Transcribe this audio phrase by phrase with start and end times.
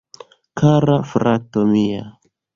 [0.61, 2.03] Kara frato mia..